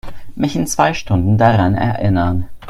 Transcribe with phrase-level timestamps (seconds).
[0.35, 2.47] Mich in zwei Stunden daran erinnern.